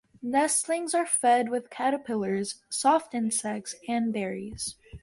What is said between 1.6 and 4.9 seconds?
caterpillars, soft insects and berries.